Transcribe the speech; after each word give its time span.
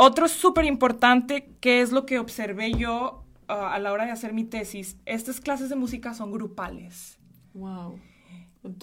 Otro 0.00 0.28
súper 0.28 0.64
importante, 0.64 1.56
que 1.60 1.80
es 1.80 1.90
lo 1.90 2.06
que 2.06 2.20
observé 2.20 2.72
yo 2.72 3.24
ah, 3.48 3.74
a 3.74 3.80
la 3.80 3.90
hora 3.90 4.04
de 4.04 4.12
hacer 4.12 4.32
mi 4.32 4.44
tesis, 4.44 4.96
estas 5.06 5.40
clases 5.40 5.70
de 5.70 5.74
música 5.74 6.14
son 6.14 6.30
grupales. 6.30 7.18
Wow. 7.52 7.98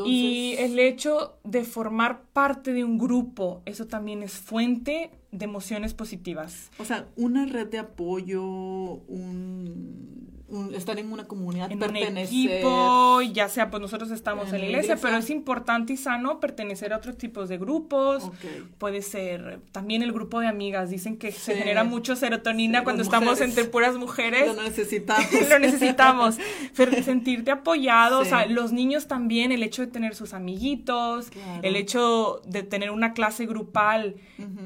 Y 0.06 0.56
el 0.58 0.78
hecho 0.78 1.40
de 1.46 1.64
formar 1.64 2.24
parte 2.34 2.74
de 2.74 2.84
un 2.84 2.98
grupo, 2.98 3.62
eso 3.64 3.88
también 3.88 4.24
es 4.24 4.34
fuente 4.34 5.12
de 5.32 5.46
emociones 5.46 5.94
positivas. 5.94 6.70
O 6.80 6.84
sea, 6.84 7.08
una 7.16 7.46
red 7.46 7.68
de 7.68 7.80
apoyo, 7.80 8.44
un 8.44 10.35
estar 10.76 11.00
en 11.00 11.12
una 11.12 11.26
comunidad, 11.26 11.72
en 11.72 11.82
un 11.82 12.18
equipo, 12.18 13.22
ya 13.22 13.50
sea 13.50 13.72
pues 13.72 13.82
nosotros 13.82 14.12
estamos 14.12 14.54
en, 14.54 14.62
la 14.62 14.66
iglesia, 14.68 14.96
pero 15.02 15.18
es 15.18 15.30
importante 15.32 15.94
y 15.94 15.98
sano 15.98 16.40
pertenecer 16.40 16.94
a 16.94 16.98
otros 16.98 17.18
tipos 17.18 17.50
de 17.50 17.58
grupos. 17.58 18.30
Puede 18.78 19.02
ser 19.02 19.60
también 19.72 20.04
el 20.04 20.12
grupo 20.12 20.40
de 20.40 20.48
amigas, 20.48 20.92
dicen 20.92 21.18
que 21.18 21.32
se 21.32 21.56
genera 21.56 21.84
mucho 21.84 22.16
serotonina 22.16 22.84
cuando 22.84 23.02
estamos 23.02 23.42
entre 23.42 23.66
puras 23.66 23.98
mujeres. 23.98 24.48
Lo 24.56 24.62
necesitamos. 24.62 25.28
Lo 25.50 25.60
necesitamos. 25.60 26.38
sentirte 27.04 27.52
apoyado, 27.52 28.20
o 28.20 28.26
sea, 28.26 28.46
los 28.46 28.72
niños 28.72 29.08
también, 29.08 29.52
el 29.52 29.64
hecho 29.64 29.82
de 29.82 29.88
tener 29.88 30.16
sus 30.16 30.34
amiguitos, 30.34 31.30
el 31.64 31.76
hecho 31.76 32.42
de 32.46 32.64
tener 32.64 32.92
una 32.92 33.14
clase 33.14 33.46
grupal 33.46 34.16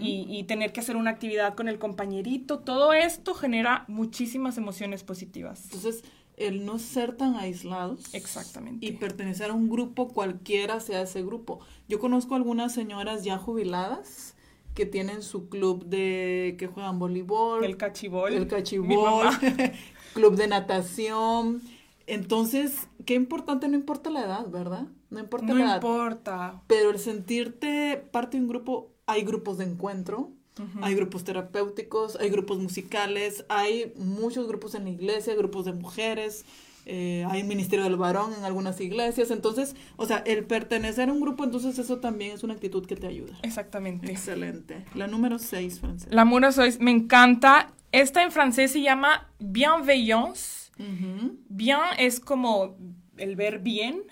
y, 0.02 0.26
y 0.30 0.44
tener 0.44 0.74
que 0.74 0.82
hacer 0.82 0.98
una 0.98 1.12
actividad 1.12 1.56
con 1.56 1.68
el 1.68 1.80
compañerito, 1.80 2.60
todo 2.60 2.94
esto 2.94 3.34
genera 3.34 3.86
muchísimas 3.88 4.58
emociones 4.58 5.04
positivas. 5.04 5.69
Entonces, 5.72 6.04
el 6.36 6.66
no 6.66 6.80
ser 6.80 7.16
tan 7.16 7.36
aislados. 7.36 8.14
Exactamente. 8.14 8.86
Y 8.86 8.94
pertenecer 8.94 9.52
a 9.52 9.54
un 9.54 9.70
grupo, 9.70 10.08
cualquiera 10.08 10.80
sea 10.80 11.02
ese 11.04 11.22
grupo. 11.22 11.60
Yo 11.88 12.00
conozco 12.00 12.36
algunas 12.36 12.74
señoras 12.74 13.24
ya 13.24 13.38
jubiladas 13.38 14.36
que 14.74 14.86
tienen 14.86 15.22
su 15.22 15.50
club 15.50 15.86
de 15.86 16.56
que 16.58 16.68
juegan 16.68 16.98
voleibol. 16.98 17.64
El 17.64 17.78
cachibol. 17.78 18.34
El 18.34 18.48
cachibol. 18.48 19.28
club 20.14 20.36
de 20.36 20.48
natación. 20.48 21.62
Entonces, 22.08 22.88
qué 23.06 23.14
importante, 23.14 23.68
no 23.68 23.76
importa 23.76 24.10
la 24.10 24.22
edad, 24.22 24.48
¿verdad? 24.50 24.88
No 25.10 25.20
importa 25.20 25.54
la 25.54 25.54
edad. 25.54 25.82
No 25.82 25.90
importa. 25.90 26.64
Pero 26.68 26.90
el 26.90 27.00
sentirte 27.00 27.98
parte 28.12 28.38
de 28.38 28.44
un 28.44 28.50
grupo, 28.50 28.94
hay 29.06 29.24
grupos 29.24 29.58
de 29.58 29.66
encuentro, 29.66 30.32
hay 30.82 30.96
grupos 30.96 31.24
terapéuticos, 31.24 32.18
hay 32.18 32.30
grupos 32.30 32.60
musicales, 32.60 33.46
hay 33.50 33.94
muchos 33.96 34.48
grupos 34.48 34.76
en 34.76 34.84
la 34.86 34.90
iglesia, 34.90 35.34
grupos 35.36 35.66
de 35.66 35.74
mujeres, 35.74 36.46
eh, 36.86 37.24
hay 37.30 37.44
ministerio 37.44 37.84
del 37.86 37.98
varón 37.98 38.34
en 38.34 38.44
algunas 38.46 38.82
iglesias. 38.82 39.32
Entonces, 39.32 39.76
o 39.96 40.06
sea, 40.06 40.18
el 40.18 40.46
pertenecer 40.46 41.10
a 41.10 41.14
un 41.14 41.22
grupo, 41.22 41.44
entonces 41.44 41.78
eso 41.78 42.00
también 42.00 42.32
es 42.32 42.44
una 42.44 42.56
actitud 42.56 42.86
que 42.86 42.96
te 42.96 43.08
ayuda. 43.08 43.38
Exactamente. 43.44 44.12
Excelente. 44.12 44.86
La 44.96 45.08
número 45.08 45.38
6, 45.38 45.80
francés. 45.80 46.12
La 46.12 46.26
número 46.26 46.52
6, 46.52 46.80
me 46.80 46.92
encanta. 46.92 47.72
Esta 47.92 48.24
en 48.24 48.32
francés 48.32 48.72
se 48.72 48.82
llama 48.82 49.30
bienveillance. 49.40 50.72
Bien 51.50 51.80
es 51.98 52.20
como 52.20 52.78
el 53.18 53.36
ver 53.36 53.60
bien. 53.60 54.04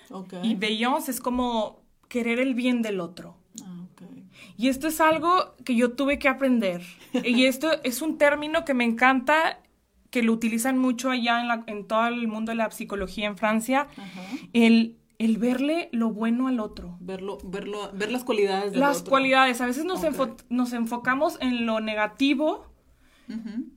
Y 0.42 0.54
veillance 0.54 1.10
es 1.10 1.20
como 1.20 1.82
querer 2.08 2.38
el 2.38 2.54
bien 2.54 2.82
del 2.82 3.00
otro. 3.00 3.37
Y 4.58 4.68
esto 4.68 4.88
es 4.88 5.00
algo 5.00 5.54
que 5.64 5.76
yo 5.76 5.92
tuve 5.92 6.18
que 6.18 6.28
aprender. 6.28 6.82
y 7.12 7.44
esto 7.46 7.70
es 7.84 8.02
un 8.02 8.18
término 8.18 8.64
que 8.64 8.74
me 8.74 8.84
encanta, 8.84 9.60
que 10.10 10.24
lo 10.24 10.32
utilizan 10.32 10.76
mucho 10.76 11.10
allá 11.10 11.40
en, 11.40 11.46
la, 11.46 11.62
en 11.68 11.86
todo 11.86 12.08
el 12.08 12.26
mundo 12.26 12.50
de 12.50 12.56
la 12.56 12.70
psicología 12.72 13.28
en 13.28 13.36
Francia. 13.36 13.86
El, 14.52 14.98
el 15.18 15.38
verle 15.38 15.88
lo 15.92 16.10
bueno 16.10 16.48
al 16.48 16.58
otro. 16.58 16.96
Verlo, 16.98 17.38
verlo, 17.44 17.92
ver 17.94 18.10
las 18.10 18.24
cualidades 18.24 18.72
del 18.72 18.80
Las 18.80 19.02
cualidades. 19.02 19.60
A 19.60 19.66
veces 19.66 19.84
nos, 19.84 20.00
nos 20.48 20.72
enfocamos 20.72 21.38
en 21.40 21.64
lo 21.64 21.78
negativo 21.78 22.67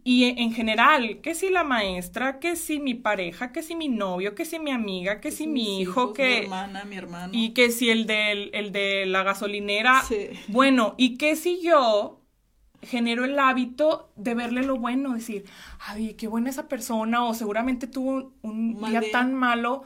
y 0.04 0.24
en 0.24 0.54
general, 0.54 1.20
que 1.22 1.36
si 1.36 1.50
la 1.50 1.64
maestra, 1.64 2.40
que 2.40 2.56
si 2.56 2.80
mi 2.80 2.96
pareja, 2.96 3.52
que 3.52 3.62
si 3.62 3.76
mi 3.76 3.90
novio, 3.90 4.34
que 4.34 4.46
si 4.46 4.60
mi 4.60 4.72
amiga, 4.72 5.20
que, 5.20 5.32
si 5.32 5.48
mi 5.48 5.82
hijo, 5.82 6.14
que... 6.14 6.40
Mi 6.40 6.46
hermana, 6.46 6.86
mi 6.86 6.96
hermano. 6.96 7.34
Y 7.36 7.50
que 7.50 7.72
si 7.72 7.90
el 7.90 8.06
de, 8.06 8.50
el 8.54 8.72
de 8.72 9.06
la 9.06 9.24
gasolinera. 9.24 10.04
Bueno, 10.48 10.96
y 10.98 11.18
que 11.18 11.36
si 11.36 11.62
yo 11.62 12.22
genero 12.82 13.26
el 13.26 13.38
hábito 13.38 14.10
de 14.16 14.34
verle 14.36 14.64
lo 14.64 14.78
bueno, 14.78 15.14
decir, 15.14 15.46
ay, 15.80 16.14
qué 16.14 16.28
buena 16.28 16.50
esa 16.50 16.68
persona, 16.68 17.26
o 17.26 17.34
seguramente 17.34 17.88
tuvo 17.88 18.34
un, 18.42 18.82
día 18.90 19.02
tan 19.12 19.34
malo. 19.34 19.84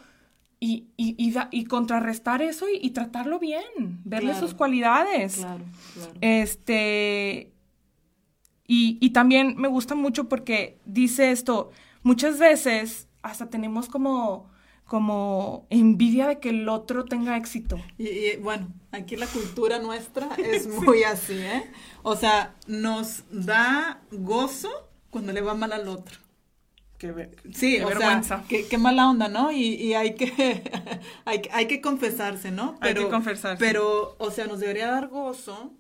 Y, 0.58 0.88
y, 0.98 1.16
y, 1.52 1.66
contrarrestar 1.66 2.42
eso 2.42 2.66
y, 2.72 2.90
tratarlo 2.92 3.38
bien, 3.38 4.00
verle 4.04 4.34
sus 4.34 4.56
cualidades. 4.56 5.36
Claro, 5.36 5.66
claro. 5.94 6.14
Este, 6.22 7.52
y, 8.68 9.10
también 9.12 9.56
me 9.58 9.68
gusta 9.68 9.96
mucho 9.96 10.28
porque 10.28 10.80
dice 10.86 11.32
esto, 11.32 11.72
muchas 12.02 12.40
veces 12.40 13.08
hasta 13.22 13.50
tenemos 13.50 13.88
como, 13.88 14.50
como 14.86 15.68
envidia 15.70 16.28
de 16.28 16.40
que 16.40 16.50
el 16.50 16.68
otro 16.68 17.06
tenga 17.06 17.38
éxito. 17.38 17.80
Y, 17.98 18.38
bueno, 18.38 18.68
aquí 18.92 19.18
la 19.18 19.28
cultura 19.28 19.80
nuestra 19.80 20.30
es 20.38 20.68
muy 20.84 21.04
así, 21.04 21.34
¿eh? 21.34 21.70
O 22.02 22.16
sea, 22.16 22.56
nos 22.68 23.24
da 23.30 24.02
gozo 24.12 24.70
cuando 25.12 25.32
le 25.32 25.42
va 25.42 25.54
mal 25.54 25.72
al 25.72 25.88
otro. 25.88 26.20
Qué, 26.98 27.30
sí, 27.54 27.80
o 27.82 27.88
vergüenza. 27.88 28.44
Sea, 28.48 28.62
qué, 28.68 28.78
mala 28.78 29.10
onda, 29.10 29.28
¿no? 29.28 29.52
Y, 29.52 29.94
hay, 29.94 30.16
que, 30.16 30.64
hay, 31.26 31.42
hay, 31.52 31.68
que 31.68 31.82
confesarse, 31.82 32.52
¿no? 32.52 32.78
Pero, 32.80 33.02
hay 33.02 33.06
que 33.06 33.12
confesarse. 33.12 33.64
Pero, 33.64 34.16
o 34.18 34.32
sea, 34.32 34.48
nos 34.48 34.60
debería 34.60 34.88
dar 34.88 35.10
gozo 35.10 35.74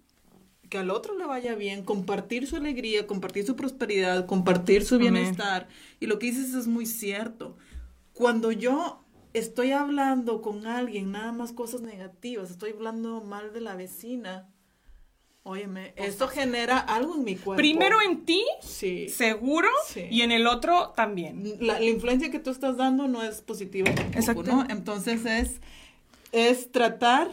que 0.75 0.81
al 0.81 0.91
otro 0.91 1.17
le 1.17 1.25
vaya 1.25 1.55
bien, 1.55 1.83
compartir 1.83 2.47
su 2.47 2.57
alegría, 2.57 3.07
compartir 3.07 3.45
su 3.45 3.55
prosperidad, 3.55 4.25
compartir 4.25 4.83
su 4.83 4.97
bienestar. 4.97 5.69
Y 6.01 6.07
lo 6.07 6.19
que 6.19 6.25
dices 6.25 6.53
es 6.53 6.67
muy 6.67 6.85
cierto. 6.85 7.55
Cuando 8.11 8.51
yo 8.51 9.01
estoy 9.31 9.71
hablando 9.71 10.41
con 10.41 10.67
alguien 10.67 11.13
nada 11.13 11.31
más 11.31 11.53
cosas 11.53 11.79
negativas, 11.79 12.51
estoy 12.51 12.71
hablando 12.71 13.21
mal 13.21 13.53
de 13.53 13.61
la 13.61 13.77
vecina, 13.77 14.49
óyeme, 15.43 15.93
esto 15.95 16.27
genera 16.27 16.77
algo 16.77 17.15
en 17.15 17.23
mi 17.23 17.37
cuerpo. 17.37 17.55
Primero 17.55 18.01
en 18.01 18.25
ti, 18.25 18.43
sí. 18.59 19.07
seguro, 19.07 19.69
y 20.09 20.23
en 20.23 20.33
el 20.33 20.45
otro 20.45 20.91
también. 20.93 21.55
La, 21.61 21.81
influencia 21.81 22.31
que 22.31 22.39
tú 22.39 22.49
estás 22.49 22.75
dando 22.75 23.07
no 23.07 23.23
es 23.23 23.41
positiva 23.41 23.95
tampoco, 23.95 24.43
¿no? 24.43 24.65
Entonces 24.69 25.25
es, 25.25 25.61
es 26.33 26.69
tratar 26.73 27.31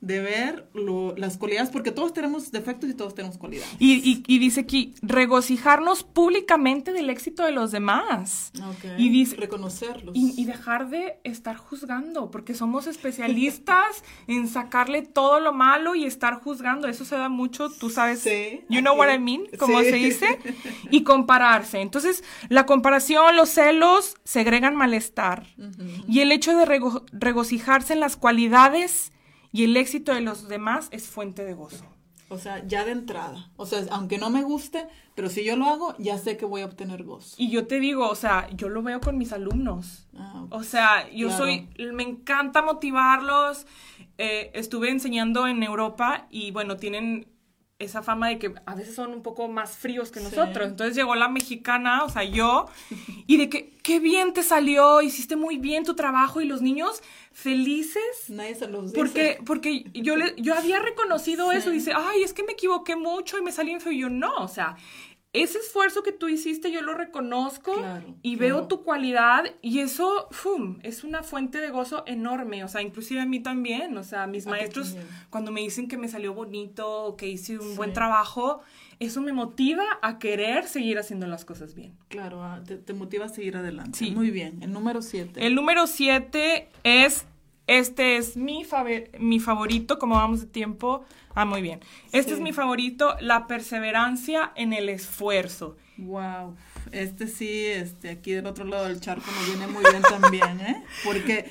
de 0.00 0.20
ver 0.20 0.70
las 1.16 1.38
cualidades, 1.38 1.70
porque 1.70 1.90
todos 1.90 2.12
tenemos 2.12 2.52
defectos 2.52 2.88
y 2.88 2.94
todos 2.94 3.16
tenemos 3.16 3.36
cualidades. 3.36 3.74
Y, 3.80 4.22
y, 4.26 4.38
dice 4.38 4.60
aquí, 4.60 4.94
regocijarnos 5.02 6.04
públicamente 6.04 6.92
del 6.92 7.10
éxito 7.10 7.44
de 7.44 7.50
los 7.50 7.72
demás. 7.72 8.52
Y 8.96 9.08
dice, 9.08 9.34
reconocerlos. 9.36 10.14
Y, 10.16 10.44
dejar 10.44 10.88
de 10.88 11.18
estar 11.24 11.56
juzgando, 11.56 12.30
porque 12.30 12.54
somos 12.54 12.86
especialistas 12.86 14.04
en 14.28 14.46
sacarle 14.46 15.02
todo 15.02 15.40
lo 15.40 15.52
malo 15.52 15.96
y 15.96 16.04
estar 16.04 16.34
juzgando. 16.34 16.86
Eso 16.86 17.04
se 17.04 17.16
da 17.16 17.28
mucho, 17.28 17.68
tú 17.68 17.90
sabes, 17.90 18.24
you 18.68 18.80
know 18.80 18.96
what 18.96 19.12
I 19.12 19.18
mean, 19.18 19.46
como 19.58 19.80
se 19.80 19.92
dice, 19.92 20.38
y 20.90 21.02
compararse. 21.02 21.80
Entonces, 21.80 22.22
la 22.48 22.66
comparación, 22.66 23.34
los 23.36 23.48
celos, 23.50 24.14
segregan 24.22 24.76
malestar. 24.76 25.46
Y 26.06 26.20
el 26.20 26.30
hecho 26.30 26.56
de 26.56 26.64
regocijarse 27.12 27.94
en 27.94 28.00
las 28.00 28.16
cualidades 28.16 29.10
y 29.52 29.64
el 29.64 29.76
éxito 29.76 30.12
de 30.14 30.20
los 30.20 30.48
demás 30.48 30.88
es 30.90 31.08
fuente 31.08 31.44
de 31.44 31.54
gozo. 31.54 31.84
O 32.30 32.36
sea, 32.36 32.64
ya 32.66 32.84
de 32.84 32.92
entrada. 32.92 33.50
O 33.56 33.64
sea, 33.64 33.86
aunque 33.90 34.18
no 34.18 34.28
me 34.28 34.42
guste, 34.42 34.86
pero 35.14 35.30
si 35.30 35.44
yo 35.44 35.56
lo 35.56 35.64
hago, 35.64 35.94
ya 35.98 36.18
sé 36.18 36.36
que 36.36 36.44
voy 36.44 36.60
a 36.60 36.66
obtener 36.66 37.02
gozo. 37.02 37.34
Y 37.38 37.50
yo 37.50 37.66
te 37.66 37.80
digo, 37.80 38.06
o 38.06 38.14
sea, 38.14 38.48
yo 38.54 38.68
lo 38.68 38.82
veo 38.82 39.00
con 39.00 39.16
mis 39.16 39.32
alumnos. 39.32 40.06
Ah, 40.14 40.44
o 40.50 40.62
sea, 40.62 41.10
yo 41.10 41.30
soy, 41.30 41.68
me 41.94 42.02
encanta 42.02 42.60
motivarlos. 42.60 43.66
Eh, 44.18 44.50
estuve 44.52 44.90
enseñando 44.90 45.46
en 45.46 45.62
Europa 45.62 46.26
y 46.30 46.50
bueno, 46.50 46.76
tienen 46.76 47.28
esa 47.78 48.02
fama 48.02 48.28
de 48.28 48.38
que 48.38 48.54
a 48.66 48.74
veces 48.74 48.96
son 48.96 49.12
un 49.12 49.22
poco 49.22 49.46
más 49.46 49.76
fríos 49.76 50.10
que 50.10 50.20
nosotros. 50.20 50.66
Entonces 50.66 50.96
llegó 50.96 51.14
la 51.14 51.28
mexicana, 51.28 52.02
o 52.02 52.08
sea, 52.08 52.24
yo, 52.24 52.66
y 53.26 53.36
de 53.36 53.48
que, 53.48 53.70
qué 53.82 54.00
bien 54.00 54.32
te 54.32 54.42
salió, 54.42 55.00
hiciste 55.00 55.36
muy 55.36 55.58
bien 55.58 55.84
tu 55.84 55.94
trabajo 55.94 56.40
y 56.40 56.44
los 56.44 56.60
niños 56.60 57.02
felices. 57.32 58.02
Nadie 58.28 58.56
se 58.56 58.66
los 58.66 58.92
dice. 58.92 58.96
Porque, 58.96 59.38
porque 59.46 59.84
yo, 59.94 60.16
le, 60.16 60.34
yo 60.38 60.56
había 60.56 60.80
reconocido 60.80 61.52
eso, 61.52 61.70
dice, 61.70 61.92
ay, 61.94 62.24
es 62.24 62.32
que 62.32 62.42
me 62.42 62.52
equivoqué 62.52 62.96
mucho 62.96 63.38
y 63.38 63.42
me 63.42 63.52
salí 63.52 63.70
en 63.70 63.80
feo. 63.80 63.92
Y 63.92 63.98
yo, 63.98 64.10
no, 64.10 64.34
o 64.38 64.48
sea, 64.48 64.76
ese 65.32 65.58
esfuerzo 65.58 66.02
que 66.02 66.12
tú 66.12 66.28
hiciste 66.28 66.72
yo 66.72 66.80
lo 66.80 66.94
reconozco 66.94 67.74
y 68.22 68.36
veo 68.36 68.66
tu 68.66 68.82
cualidad 68.82 69.44
y 69.60 69.80
eso, 69.80 70.28
¡fum!, 70.30 70.78
es 70.82 71.04
una 71.04 71.22
fuente 71.22 71.58
de 71.58 71.70
gozo 71.70 72.02
enorme, 72.06 72.64
o 72.64 72.68
sea, 72.68 72.80
inclusive 72.80 73.20
a 73.20 73.26
mí 73.26 73.40
también, 73.40 73.96
o 73.98 74.04
sea, 74.04 74.26
mis 74.26 74.46
maestros 74.46 74.96
cuando 75.28 75.50
me 75.50 75.60
dicen 75.60 75.86
que 75.86 75.98
me 75.98 76.08
salió 76.08 76.32
bonito, 76.32 77.14
que 77.18 77.28
hice 77.28 77.58
un 77.58 77.76
buen 77.76 77.92
trabajo, 77.92 78.62
eso 79.00 79.20
me 79.20 79.32
motiva 79.32 79.84
a 80.02 80.18
querer 80.18 80.66
seguir 80.66 80.98
haciendo 80.98 81.26
las 81.26 81.44
cosas 81.44 81.74
bien. 81.74 81.92
Claro, 82.08 82.42
te, 82.64 82.92
motiva 82.94 83.26
a 83.26 83.28
seguir 83.28 83.56
adelante. 83.56 83.98
Sí. 83.98 84.10
Muy 84.10 84.30
bien, 84.30 84.62
el 84.62 84.72
número 84.72 85.02
siete. 85.02 85.46
El 85.46 85.54
número 85.54 85.86
siete 85.86 86.68
es 86.82 87.26
Este 87.68 88.16
es 88.16 88.36
mi, 88.36 88.66
mi 89.20 89.40
favorito, 89.40 89.98
como 89.98 90.16
vamos 90.16 90.40
de 90.40 90.46
tiempo. 90.46 91.04
Ah, 91.34 91.44
muy 91.44 91.62
bien. 91.62 91.80
Este 92.12 92.32
es 92.32 92.40
mi 92.40 92.52
favorito, 92.52 93.14
la 93.20 93.46
perseverancia 93.46 94.52
en 94.56 94.72
el 94.72 94.88
esfuerzo. 94.88 95.76
Wow. 95.98 96.56
Este 96.92 97.28
sí, 97.28 97.66
este, 97.66 98.08
aquí 98.08 98.32
del 98.32 98.46
otro 98.46 98.64
lado 98.64 98.88
del 98.88 99.00
charco 99.00 99.30
nos 99.30 99.46
viene 99.48 99.66
muy 99.66 99.84
bien 99.90 100.02
también, 100.02 100.60
¿eh? 100.60 100.82
Porque, 101.04 101.50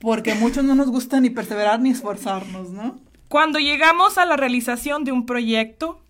porque 0.00 0.34
muchos 0.34 0.64
no 0.64 0.74
nos 0.74 0.90
gusta 0.90 1.20
ni 1.20 1.30
perseverar 1.30 1.80
ni 1.80 1.90
esforzarnos, 1.90 2.70
¿no? 2.70 2.98
Cuando 3.28 3.60
llegamos 3.60 4.18
a 4.18 4.24
la 4.24 4.36
realización 4.36 5.04
de 5.04 5.12
un 5.12 5.24
proyecto, 5.24 6.02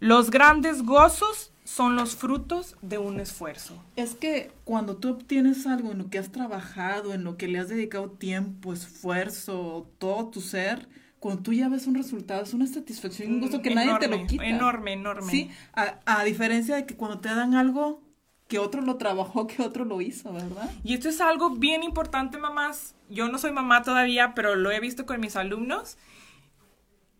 los 0.00 0.30
grandes 0.30 0.82
gozos 0.82 1.52
son 1.68 1.96
los 1.96 2.16
frutos 2.16 2.76
de 2.80 2.96
un 2.96 3.20
esfuerzo. 3.20 3.84
Es 3.94 4.14
que 4.14 4.50
cuando 4.64 4.96
tú 4.96 5.10
obtienes 5.10 5.66
algo 5.66 5.92
en 5.92 5.98
lo 5.98 6.08
que 6.08 6.18
has 6.18 6.32
trabajado, 6.32 7.12
en 7.12 7.24
lo 7.24 7.36
que 7.36 7.46
le 7.46 7.58
has 7.58 7.68
dedicado 7.68 8.10
tiempo, 8.10 8.72
esfuerzo, 8.72 9.86
todo 9.98 10.28
tu 10.28 10.40
ser, 10.40 10.88
cuando 11.20 11.42
tú 11.42 11.52
ya 11.52 11.68
ves 11.68 11.86
un 11.86 11.94
resultado, 11.94 12.42
es 12.42 12.54
una 12.54 12.66
satisfacción, 12.66 13.34
un 13.34 13.40
gusto 13.40 13.60
que 13.60 13.74
nadie 13.74 13.98
te 13.98 14.08
lo 14.08 14.26
quita. 14.26 14.46
Enorme, 14.46 14.94
enorme. 14.94 15.30
Sí, 15.30 15.50
a, 15.74 16.00
a, 16.06 16.24
diferencia 16.24 16.74
de 16.74 16.86
que 16.86 16.96
cuando 16.96 17.18
te 17.18 17.28
dan 17.28 17.54
algo 17.54 18.00
que 18.48 18.58
otro 18.58 18.80
lo 18.80 18.96
trabajó, 18.96 19.46
que 19.46 19.60
otro 19.60 19.84
lo 19.84 20.00
hizo, 20.00 20.32
¿verdad? 20.32 20.70
Y 20.84 20.94
esto 20.94 21.10
es 21.10 21.20
algo 21.20 21.50
bien 21.50 21.82
importante, 21.82 22.38
mamás. 22.38 22.94
Yo 23.10 23.28
no 23.28 23.36
soy 23.36 23.52
mamá 23.52 23.82
todavía, 23.82 24.32
pero 24.34 24.54
lo 24.54 24.70
he 24.70 24.80
visto 24.80 25.04
con 25.04 25.20
mis 25.20 25.36
alumnos. 25.36 25.98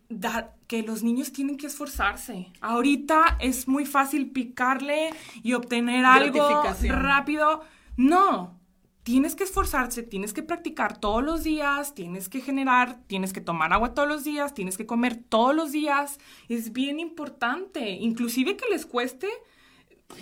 Dar, 0.09 0.55
que 0.67 0.83
los 0.83 1.03
niños 1.03 1.33
tienen 1.33 1.57
que 1.57 1.67
esforzarse. 1.67 2.53
Ahorita 2.61 3.37
es 3.41 3.69
muy 3.69 3.85
fácil 3.85 4.31
picarle 4.31 5.11
y 5.43 5.53
obtener 5.53 6.05
algo 6.05 6.63
rápido. 6.89 7.63
No, 7.97 8.59
tienes 9.09 9.35
que 9.35 9.45
esforzarse, 9.45 10.03
tienes 10.03 10.35
que 10.35 10.43
practicar 10.43 10.99
todos 10.99 11.25
los 11.25 11.43
días, 11.43 11.95
tienes 11.95 12.29
que 12.29 12.43
generar, 12.43 13.01
tienes 13.07 13.33
que 13.33 13.41
tomar 13.41 13.73
agua 13.73 13.95
todos 13.95 14.07
los 14.07 14.23
días, 14.23 14.53
tienes 14.53 14.77
que 14.77 14.85
comer 14.85 15.17
todos 15.17 15.55
los 15.55 15.73
días. 15.73 16.19
Es 16.51 16.75
bien 16.75 17.01
importante, 17.01 17.91
inclusive 17.91 18.59
que 18.59 18.67
les 18.71 18.85
cueste 18.85 19.29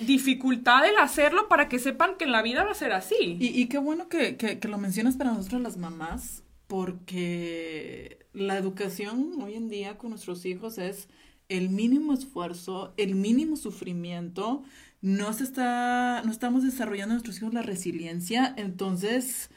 dificultad 0.00 0.86
el 0.88 0.98
hacerlo 0.98 1.48
para 1.48 1.68
que 1.68 1.80
sepan 1.80 2.16
que 2.16 2.24
en 2.24 2.32
la 2.32 2.42
vida 2.42 2.64
va 2.64 2.70
a 2.70 2.74
ser 2.74 2.92
así. 2.92 3.36
Y, 3.40 3.66
qué 3.66 3.78
bueno 3.78 4.08
que, 4.08 4.36
que, 4.36 4.60
que, 4.60 4.68
lo 4.68 4.78
mencionas 4.78 5.16
para 5.16 5.32
nosotros 5.32 5.60
las 5.62 5.76
mamás, 5.76 6.44
porque 6.66 8.26
la 8.32 8.58
educación 8.58 9.40
hoy 9.42 9.54
en 9.54 9.68
día 9.68 9.98
con 9.98 10.10
nuestros 10.10 10.44
hijos 10.44 10.78
es 10.78 11.08
el 11.48 11.70
mínimo 11.70 12.12
esfuerzo, 12.12 12.92
el 12.96 13.14
mínimo 13.14 13.56
sufrimiento, 13.56 14.62
no 15.00 15.32
se 15.32 15.44
está, 15.44 16.22
no 16.24 16.32
estamos 16.32 16.64
desarrollando 16.64 17.12
en 17.12 17.16
nuestros 17.18 17.38
hijos 17.38 17.54
la 17.54 17.62
resiliencia, 17.62 18.52
entonces 18.56 19.50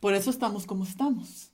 por 0.00 0.14
eso 0.14 0.30
estamos 0.30 0.66
como 0.66 0.84
estamos. 0.84 1.49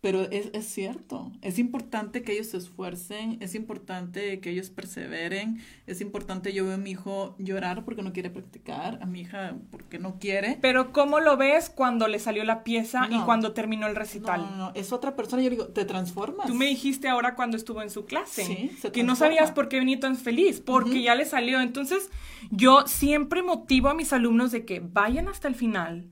Pero 0.00 0.22
es, 0.30 0.50
es, 0.52 0.66
cierto, 0.66 1.32
es 1.42 1.58
importante 1.58 2.22
que 2.22 2.32
ellos 2.32 2.48
se 2.48 2.58
esfuercen, 2.58 3.38
es 3.40 3.54
importante 3.54 4.40
que 4.40 4.50
ellos 4.50 4.70
perseveren, 4.70 5.60
es 5.86 6.00
importante, 6.00 6.52
yo 6.52 6.64
veo 6.64 6.74
a 6.74 6.78
mi 6.78 6.90
hijo 6.90 7.34
llorar 7.38 7.84
porque 7.84 8.02
no 8.02 8.12
quiere 8.12 8.30
practicar, 8.30 8.98
a 9.02 9.06
mi 9.06 9.22
hija 9.22 9.56
porque 9.70 9.98
no 9.98 10.18
quiere. 10.18 10.58
Pero 10.60 10.92
¿cómo 10.92 11.18
lo 11.18 11.36
ves 11.36 11.70
cuando 11.70 12.08
le 12.08 12.18
salió 12.18 12.44
la 12.44 12.62
pieza 12.62 13.08
y 13.10 13.18
cuando 13.20 13.52
terminó 13.52 13.86
el 13.86 13.96
recital? 13.96 14.42
No, 14.42 14.56
no, 14.56 14.72
es 14.74 14.92
otra 14.92 15.16
persona, 15.16 15.42
yo 15.42 15.50
digo, 15.50 15.68
te 15.68 15.84
transformas. 15.84 16.46
Tú 16.46 16.54
me 16.54 16.66
dijiste 16.66 17.08
ahora 17.08 17.34
cuando 17.34 17.56
estuvo 17.56 17.82
en 17.82 17.90
su 17.90 18.04
clase 18.04 18.70
que 18.92 19.02
no 19.02 19.16
sabías 19.16 19.50
por 19.50 19.68
qué 19.68 19.78
venía 19.78 19.98
tan 19.98 20.16
feliz, 20.16 20.60
porque 20.60 21.02
ya 21.02 21.14
le 21.14 21.24
salió. 21.24 21.60
Entonces, 21.60 22.10
yo 22.50 22.86
siempre 22.86 23.42
motivo 23.42 23.88
a 23.88 23.94
mis 23.94 24.12
alumnos 24.12 24.52
de 24.52 24.64
que 24.64 24.80
vayan 24.80 25.28
hasta 25.28 25.48
el 25.48 25.54
final, 25.54 26.10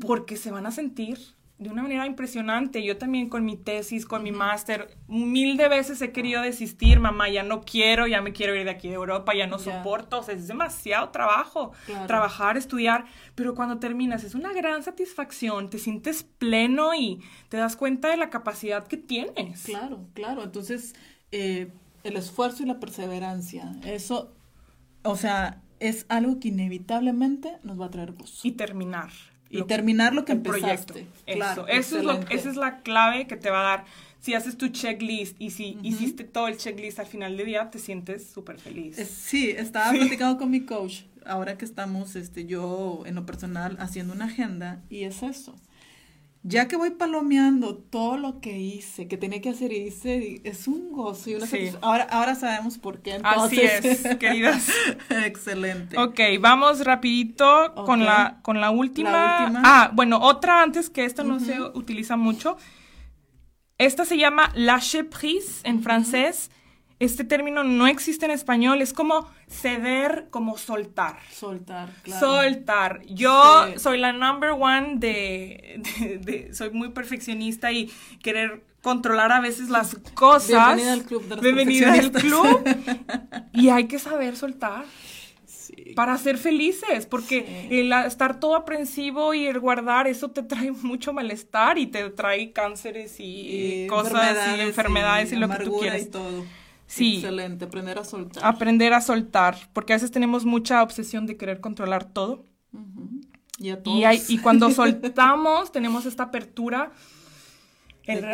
porque 0.00 0.36
se 0.36 0.50
van 0.50 0.66
a 0.66 0.70
sentir 0.70 1.18
de 1.62 1.70
una 1.70 1.82
manera 1.82 2.06
impresionante. 2.06 2.82
Yo 2.82 2.98
también 2.98 3.28
con 3.28 3.44
mi 3.44 3.56
tesis, 3.56 4.06
con 4.06 4.22
mi 4.22 4.32
máster, 4.32 4.96
mil 5.06 5.56
de 5.56 5.68
veces 5.68 6.00
he 6.02 6.12
querido 6.12 6.42
desistir, 6.42 7.00
mamá, 7.00 7.28
ya 7.28 7.42
no 7.42 7.62
quiero, 7.62 8.06
ya 8.06 8.20
me 8.20 8.32
quiero 8.32 8.54
ir 8.54 8.64
de 8.64 8.70
aquí 8.70 8.88
de 8.88 8.94
Europa, 8.94 9.34
ya 9.34 9.46
no 9.46 9.58
soporto, 9.58 10.20
o 10.20 10.22
sea, 10.22 10.34
es 10.34 10.48
demasiado 10.48 11.10
trabajo, 11.10 11.72
trabajar, 12.06 12.56
estudiar, 12.56 13.04
pero 13.34 13.54
cuando 13.54 13.78
terminas 13.78 14.24
es 14.24 14.34
una 14.34 14.52
gran 14.52 14.82
satisfacción, 14.82 15.70
te 15.70 15.78
sientes 15.78 16.24
pleno 16.24 16.94
y 16.94 17.20
te 17.48 17.56
das 17.56 17.76
cuenta 17.76 18.08
de 18.08 18.16
la 18.16 18.30
capacidad 18.30 18.86
que 18.86 18.96
tienes. 18.96 19.64
Claro, 19.64 20.06
claro, 20.14 20.42
entonces 20.42 20.94
eh, 21.30 21.70
el 22.04 22.16
esfuerzo 22.16 22.62
y 22.62 22.66
la 22.66 22.80
perseverancia, 22.80 23.72
eso, 23.84 24.34
o 25.02 25.16
sea, 25.16 25.62
es 25.80 26.06
algo 26.08 26.38
que 26.38 26.48
inevitablemente 26.48 27.58
nos 27.64 27.80
va 27.80 27.86
a 27.86 27.90
traer 27.90 28.12
gozo. 28.12 28.46
Y 28.46 28.52
terminar 28.52 29.10
y 29.52 29.62
terminar 29.64 30.14
lo 30.14 30.24
que 30.24 30.32
empezaste. 30.32 31.06
Claro, 31.26 31.66
Eso, 31.68 31.98
es 31.98 32.04
lo, 32.04 32.20
esa 32.30 32.50
es 32.50 32.56
la 32.56 32.80
clave 32.82 33.26
que 33.26 33.36
te 33.36 33.50
va 33.50 33.60
a 33.60 33.76
dar. 33.76 33.84
Si 34.20 34.34
haces 34.34 34.56
tu 34.56 34.68
checklist 34.68 35.40
y 35.40 35.50
si 35.50 35.78
hiciste 35.82 36.24
todo 36.24 36.48
el 36.48 36.56
checklist 36.56 37.00
al 37.00 37.06
final 37.06 37.36
del 37.36 37.46
día, 37.46 37.70
te 37.70 37.78
sientes 37.78 38.30
súper 38.30 38.58
feliz. 38.58 38.96
Sí, 38.96 39.50
estaba 39.50 39.90
platicando 39.92 40.38
con 40.38 40.50
mi 40.50 40.60
coach, 40.60 41.02
ahora 41.26 41.58
que 41.58 41.64
estamos, 41.64 42.14
este, 42.16 42.46
yo 42.46 43.02
en 43.04 43.16
lo 43.16 43.26
personal, 43.26 43.76
haciendo 43.80 44.14
una 44.14 44.26
agenda, 44.26 44.80
y 44.88 45.04
es 45.04 45.22
eso 45.22 45.56
ya 46.44 46.66
que 46.66 46.76
voy 46.76 46.90
palomeando 46.90 47.76
todo 47.76 48.16
lo 48.16 48.40
que 48.40 48.58
hice, 48.58 49.06
que 49.06 49.16
tenía 49.16 49.40
que 49.40 49.50
hacer 49.50 49.72
y 49.72 49.76
hice, 49.76 50.40
es 50.44 50.66
un 50.66 50.90
gozo 50.90 51.30
y 51.30 51.34
una 51.36 51.46
sí. 51.46 51.70
ahora, 51.80 52.04
ahora 52.04 52.34
sabemos 52.34 52.78
por 52.78 53.00
qué. 53.00 53.14
Entonces. 53.14 53.78
Así 53.78 53.88
es, 53.88 54.16
queridas. 54.16 54.68
Excelente. 55.24 55.96
Ok, 55.98 56.18
vamos 56.40 56.84
rapidito 56.84 57.74
con, 57.86 58.04
la, 58.04 58.40
con 58.42 58.60
la 58.60 58.70
última. 58.70 59.52
Ah, 59.64 59.90
bueno, 59.92 60.18
otra 60.20 60.62
antes 60.62 60.90
que 60.90 61.04
esta 61.04 61.22
no 61.22 61.38
se 61.38 61.60
utiliza 61.60 62.16
mucho. 62.16 62.56
Esta 63.78 64.04
se 64.04 64.16
llama 64.16 64.50
lâcher 64.54 65.08
prise 65.08 65.60
en 65.64 65.82
francés 65.82 66.50
este 66.98 67.24
término 67.24 67.64
no 67.64 67.86
existe 67.86 68.24
en 68.26 68.30
español, 68.30 68.82
es 68.82 68.92
como 68.92 69.28
ceder, 69.48 70.26
como 70.30 70.56
soltar. 70.56 71.18
Soltar, 71.32 71.90
claro. 72.02 72.26
Soltar. 72.26 73.02
Yo 73.06 73.66
soy 73.76 73.98
la 73.98 74.12
number 74.12 74.50
one 74.50 74.94
de, 74.96 76.50
soy 76.52 76.70
muy 76.70 76.90
perfeccionista 76.90 77.72
y 77.72 77.90
querer 78.22 78.62
controlar 78.82 79.32
a 79.32 79.40
veces 79.40 79.68
las 79.68 79.96
cosas. 80.14 80.76
Bienvenida 80.76 80.92
al 80.92 81.04
club 81.04 81.22
de 81.24 81.36
los 81.36 81.40
Bienvenida 81.40 81.92
al 81.92 82.12
club. 82.12 82.64
y 83.52 83.68
hay 83.68 83.86
que 83.86 83.98
saber 83.98 84.36
soltar. 84.36 84.84
Para 85.96 86.16
ser 86.18 86.36
felices, 86.38 87.06
porque 87.06 87.68
el 87.70 87.92
estar 87.92 88.38
todo 88.38 88.56
aprensivo 88.56 89.32
y 89.32 89.46
el 89.46 89.58
guardar, 89.58 90.06
eso 90.06 90.30
te 90.30 90.42
trae 90.42 90.70
mucho 90.82 91.12
malestar 91.12 91.78
y 91.78 91.86
te 91.86 92.10
trae 92.10 92.52
cánceres 92.52 93.16
y, 93.18 93.86
cosas 93.88 94.36
y 94.56 94.60
enfermedades 94.60 95.32
y, 95.32 95.36
lo 95.36 95.48
que 95.48 95.64
tú 95.64 95.78
quieras. 95.78 96.02
Y 96.02 96.06
todo. 96.06 96.44
Sí. 96.92 97.16
Excelente, 97.16 97.64
aprender 97.64 97.98
a 97.98 98.04
soltar. 98.04 98.44
Aprender 98.44 98.92
a 98.92 99.00
soltar, 99.00 99.56
porque 99.72 99.94
a 99.94 99.96
veces 99.96 100.10
tenemos 100.10 100.44
mucha 100.44 100.82
obsesión 100.82 101.24
de 101.24 101.38
querer 101.38 101.58
controlar 101.58 102.04
todo. 102.04 102.44
Y, 103.58 103.70
a 103.70 103.82
todos. 103.82 104.28
y, 104.28 104.38
cuando 104.38 104.70
soltamos, 104.72 105.72
tenemos 105.72 106.04
esta 106.04 106.24
apertura, 106.24 106.92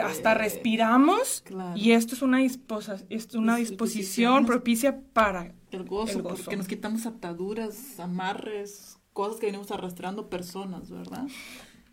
hasta 0.03 0.35
respiramos, 0.35 1.45
y 1.77 1.93
esto 1.93 2.17
es 2.17 2.23
una, 2.23 2.43
es 2.43 3.35
una 3.35 3.57
disposición 3.57 4.45
propicia 4.45 5.01
para 5.13 5.55
el 5.71 5.85
gozo, 5.85 6.21
porque 6.25 6.57
nos 6.57 6.67
quitamos 6.67 7.07
ataduras, 7.07 8.01
amarres, 8.01 8.99
cosas 9.13 9.39
que 9.39 9.47
venimos 9.47 9.71
arrastrando 9.71 10.29
personas, 10.29 10.91
¿verdad? 10.91 11.29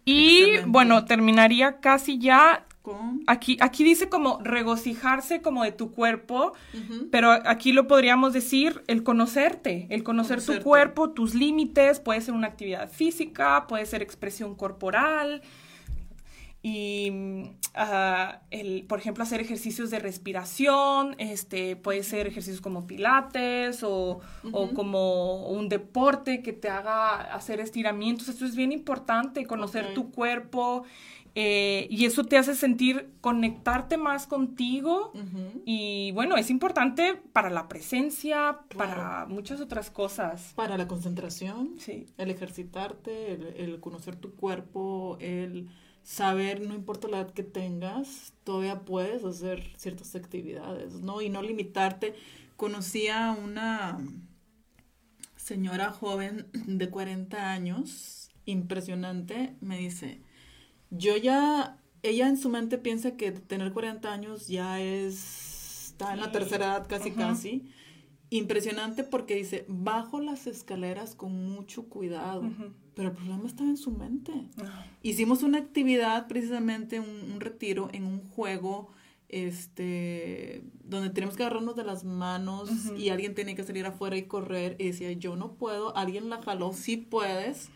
Y 0.03 0.57
bueno, 0.65 1.05
terminaría 1.05 1.79
casi 1.79 2.17
ya 2.17 2.65
Aquí, 3.27 3.57
aquí 3.61 3.83
dice 3.83 4.09
como 4.09 4.39
regocijarse 4.41 5.41
como 5.41 5.63
de 5.63 5.71
tu 5.71 5.91
cuerpo, 5.91 6.53
pero 7.11 7.31
aquí 7.31 7.71
lo 7.71 7.87
podríamos 7.87 8.33
decir 8.33 8.83
el 8.87 9.03
conocerte, 9.03 9.87
el 9.89 10.03
conocer 10.03 10.43
tu 10.43 10.61
cuerpo, 10.61 11.11
tus 11.11 11.33
límites, 11.35 11.99
puede 11.99 12.21
ser 12.21 12.33
una 12.33 12.47
actividad 12.47 12.89
física, 12.89 13.65
puede 13.67 13.85
ser 13.85 14.01
expresión 14.01 14.55
corporal, 14.55 15.41
y 16.67 17.11
ah, 17.75 18.39
el, 18.49 18.85
por 18.87 18.97
ejemplo 18.97 19.23
hacer 19.23 19.39
ejercicios 19.39 19.91
de 19.91 19.99
respiración, 19.99 21.13
este, 21.19 21.75
puede 21.75 22.01
ser 22.01 22.25
ejercicios 22.25 22.59
como 22.59 22.87
pilates 22.87 23.83
o, 23.83 24.19
o, 24.51 24.69
como 24.73 25.47
un 25.47 25.69
deporte 25.69 26.41
que 26.41 26.53
te 26.53 26.67
haga 26.67 27.21
hacer 27.35 27.59
estiramientos. 27.59 28.29
Esto 28.29 28.45
es 28.45 28.55
bien 28.55 28.71
importante, 28.71 29.45
conocer 29.45 29.93
tu 29.93 30.09
cuerpo 30.09 30.85
eh, 31.37 31.87
y 31.89 32.05
eso 32.05 32.23
te 32.23 32.37
hace 32.37 32.55
sentir 32.55 33.11
conectarte 33.19 33.97
más 33.97 34.25
contigo 34.25 35.11
y 35.65 36.13
bueno, 36.13 36.37
es 36.37 36.49
importante 36.49 37.21
para 37.33 37.49
la 37.49 37.67
presencia, 37.67 38.59
para 38.77 39.25
muchas 39.25 39.59
otras 39.59 39.91
cosas. 39.91 40.53
Para 40.55 40.77
la 40.77 40.87
concentración, 40.87 41.75
sí. 41.77 42.05
el 42.17 42.31
ejercitarte, 42.31 43.33
el, 43.61 43.81
conocer 43.81 44.15
tu 44.15 44.33
cuerpo, 44.35 45.17
el 45.19 45.67
saber, 46.03 46.65
no 46.65 46.73
importa 46.73 47.09
la 47.09 47.17
edad 47.17 47.33
que 47.33 47.43
tengas, 47.43 48.31
todavía 48.45 48.85
puedes 48.85 49.25
hacer 49.25 49.73
ciertas 49.75 50.15
actividades, 50.15 50.93
¿no? 51.01 51.21
Y 51.21 51.29
no 51.29 51.41
limitarte. 51.41 52.15
Conocí 52.55 53.09
a 53.09 53.31
una 53.31 53.97
señora 55.35 55.91
joven 55.91 56.47
de 56.53 56.89
40 56.89 57.51
años, 57.51 58.29
impresionante, 58.45 59.57
me 59.59 59.77
dice, 59.77 60.21
yo 60.97 61.17
ya 61.17 61.77
ella 62.05 62.27
en 62.27 62.37
su 62.37 62.49
mente 62.49 62.77
piensa 62.77 63.17
que 63.17 63.31
tener 63.31 63.73
40 63.73 64.11
años 64.11 64.47
ya 64.47 64.81
es, 64.81 65.87
está 65.87 66.13
en 66.13 66.19
la 66.19 66.31
tercera 66.31 66.65
edad 66.65 66.87
casi 66.87 67.11
casi. 67.11 67.63
Impresionante 68.29 69.03
porque 69.03 69.35
dice, 69.35 69.65
bajo 69.67 70.19
las 70.19 70.47
escaleras 70.47 71.15
con 71.15 71.51
mucho 71.51 71.87
cuidado, 71.89 72.43
pero 72.95 73.09
el 73.09 73.15
problema 73.15 73.47
estaba 73.47 73.69
en 73.69 73.77
su 73.77 73.91
mente. 73.91 74.31
Ah. 74.57 74.85
Hicimos 75.03 75.43
una 75.43 75.59
actividad, 75.59 76.27
precisamente 76.27 76.99
un, 76.99 77.39
retiro 77.39 77.89
en 77.93 78.05
un 78.05 78.27
juego 78.29 78.89
este, 79.29 80.63
donde 80.83 81.11
tenemos 81.11 81.35
que 81.35 81.43
agarrarnos 81.43 81.75
de 81.75 81.83
las 81.83 82.03
manos 82.03 82.69
y 82.97 83.09
alguien 83.09 83.35
tenía 83.35 83.55
que 83.55 83.63
salir 83.63 83.85
afuera 83.85 84.17
y 84.17 84.23
correr 84.23 84.75
y 84.79 84.87
decía, 84.87 85.11
yo 85.13 85.35
no 85.35 85.53
puedo, 85.53 85.95
alguien 85.95 86.29
la 86.29 86.41
jaló, 86.41 86.73
sí 86.73 86.97
puedes. 86.97 87.69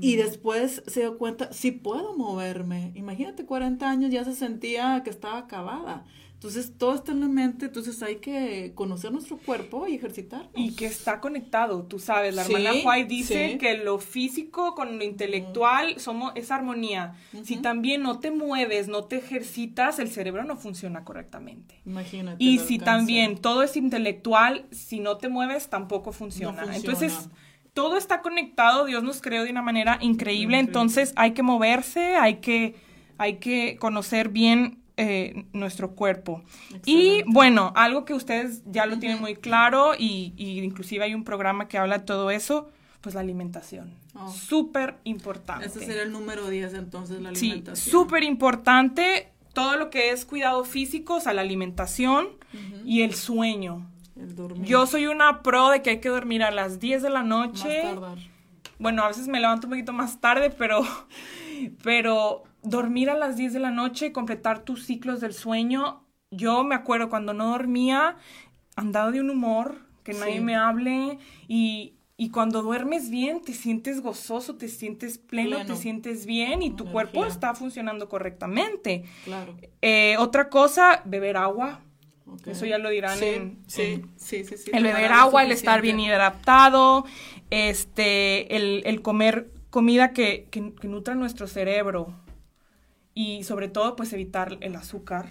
Y 0.00 0.16
después 0.16 0.82
se 0.86 1.00
dio 1.00 1.18
cuenta, 1.18 1.52
sí 1.52 1.70
puedo 1.70 2.16
moverme. 2.16 2.92
Imagínate, 2.94 3.44
40 3.44 3.88
años 3.88 4.10
ya 4.10 4.24
se 4.24 4.34
sentía 4.34 5.02
que 5.04 5.10
estaba 5.10 5.38
acabada. 5.38 6.04
Entonces, 6.44 6.74
todo 6.76 6.94
está 6.94 7.12
en 7.12 7.20
la 7.20 7.28
mente, 7.28 7.66
entonces 7.66 8.02
hay 8.02 8.16
que 8.16 8.72
conocer 8.74 9.10
nuestro 9.10 9.38
cuerpo 9.38 9.88
y 9.88 9.94
ejercitar. 9.94 10.50
Y 10.54 10.74
que 10.74 10.84
está 10.84 11.18
conectado, 11.18 11.84
tú 11.84 11.98
sabes, 11.98 12.34
la 12.34 12.44
hermana 12.44 12.72
White 12.84 13.08
dice 13.08 13.56
que 13.56 13.78
lo 13.78 13.98
físico 13.98 14.74
con 14.74 14.98
lo 14.98 15.04
intelectual 15.04 15.98
somos, 15.98 16.32
es 16.34 16.50
armonía. 16.50 17.14
Si 17.44 17.56
también 17.56 18.02
no 18.02 18.18
te 18.18 18.30
mueves, 18.30 18.88
no 18.88 19.04
te 19.04 19.16
ejercitas, 19.16 19.98
el 19.98 20.10
cerebro 20.10 20.44
no 20.44 20.58
funciona 20.58 21.02
correctamente. 21.02 21.80
Imagínate. 21.86 22.44
Y 22.44 22.58
si 22.58 22.78
también 22.78 23.38
todo 23.38 23.62
es 23.62 23.74
intelectual, 23.74 24.66
si 24.70 25.00
no 25.00 25.16
te 25.16 25.30
mueves, 25.30 25.70
tampoco 25.70 26.12
funciona. 26.12 26.76
Entonces, 26.76 27.30
todo 27.74 27.96
está 27.96 28.22
conectado, 28.22 28.86
Dios 28.86 29.02
nos 29.02 29.20
creó 29.20 29.44
de 29.44 29.50
una 29.50 29.62
manera 29.62 29.98
increíble, 30.00 30.58
entonces 30.58 31.12
hay 31.16 31.32
que 31.32 31.42
moverse, 31.42 32.16
hay 32.16 32.36
que, 32.36 32.76
hay 33.18 33.36
que 33.38 33.76
conocer 33.78 34.28
bien 34.28 34.78
eh, 34.96 35.44
nuestro 35.52 35.96
cuerpo. 35.96 36.44
Y 36.86 37.24
bueno, 37.26 37.72
algo 37.74 38.04
que 38.04 38.14
ustedes 38.14 38.62
ya 38.64 38.86
lo 38.86 39.00
tienen 39.00 39.20
muy 39.20 39.34
claro 39.34 39.94
y, 39.98 40.32
inclusive 40.36 41.04
hay 41.04 41.14
un 41.14 41.24
programa 41.24 41.66
que 41.66 41.76
habla 41.76 41.98
de 41.98 42.04
todo 42.04 42.30
eso, 42.30 42.70
pues 43.00 43.16
la 43.16 43.20
alimentación. 43.20 43.92
Oh. 44.14 44.30
Súper 44.30 44.98
importante. 45.02 45.66
Ese 45.66 45.80
sería 45.80 46.04
el 46.04 46.12
número 46.12 46.48
10 46.48 46.74
entonces, 46.74 47.20
la 47.20 47.30
alimentación. 47.30 47.76
Sí, 47.76 47.90
súper 47.90 48.22
importante 48.22 49.32
todo 49.52 49.76
lo 49.76 49.90
que 49.90 50.10
es 50.10 50.24
cuidado 50.24 50.64
físico, 50.64 51.16
o 51.16 51.20
sea, 51.20 51.32
la 51.32 51.42
alimentación 51.42 52.28
y 52.84 53.02
el 53.02 53.14
sueño. 53.14 53.90
El 54.16 54.34
dormir. 54.34 54.64
Yo 54.64 54.86
soy 54.86 55.06
una 55.06 55.42
pro 55.42 55.70
de 55.70 55.82
que 55.82 55.90
hay 55.90 56.00
que 56.00 56.08
dormir 56.08 56.42
a 56.42 56.50
las 56.50 56.78
10 56.78 57.02
de 57.02 57.10
la 57.10 57.22
noche. 57.22 57.82
Bueno, 58.78 59.02
a 59.02 59.08
veces 59.08 59.28
me 59.28 59.40
levanto 59.40 59.66
un 59.66 59.72
poquito 59.72 59.92
más 59.92 60.20
tarde, 60.20 60.50
pero, 60.50 60.82
pero 61.82 62.44
dormir 62.62 63.10
a 63.10 63.14
las 63.14 63.36
10 63.36 63.52
de 63.52 63.60
la 63.60 63.70
noche, 63.70 64.12
completar 64.12 64.64
tus 64.64 64.84
ciclos 64.84 65.20
del 65.20 65.34
sueño. 65.34 66.04
Yo 66.30 66.64
me 66.64 66.74
acuerdo 66.74 67.08
cuando 67.08 67.34
no 67.34 67.50
dormía, 67.50 68.16
andaba 68.76 69.10
de 69.10 69.20
un 69.20 69.30
humor, 69.30 69.76
que 70.02 70.12
nadie 70.12 70.40
me 70.40 70.54
hable 70.56 71.18
y, 71.48 71.94
y, 72.16 72.30
cuando 72.30 72.62
duermes 72.62 73.08
bien 73.08 73.40
te 73.40 73.54
sientes 73.54 74.02
gozoso, 74.02 74.56
te 74.56 74.68
sientes 74.68 75.18
pleno, 75.18 75.64
te 75.64 75.76
sientes 75.76 76.26
bien 76.26 76.62
y 76.62 76.70
tu 76.70 76.84
cuerpo 76.86 77.24
está 77.24 77.54
funcionando 77.54 78.08
correctamente. 78.08 79.04
Claro. 79.24 79.56
Eh, 79.80 80.16
otra 80.18 80.50
cosa, 80.50 81.02
beber 81.04 81.36
agua. 81.36 81.80
Eso 82.46 82.66
ya 82.66 82.78
lo 82.78 82.90
dirán 82.90 83.22
en, 83.22 83.58
sí, 83.66 84.02
sí, 84.16 84.44
sí, 84.44 84.70
El 84.72 84.84
beber 84.84 85.12
agua, 85.12 85.44
el 85.44 85.52
estar 85.52 85.82
bien 85.82 86.00
hidratado, 86.00 87.04
este, 87.50 88.56
el, 88.56 88.82
el 88.86 89.02
comer 89.02 89.50
comida 89.70 90.12
que, 90.12 90.48
que, 90.50 90.74
que 90.74 90.88
nutra 90.88 91.14
nuestro 91.14 91.46
cerebro 91.46 92.14
y 93.14 93.44
sobre 93.44 93.68
todo 93.68 93.96
pues 93.96 94.12
evitar 94.12 94.58
el 94.60 94.74
azúcar. 94.76 95.28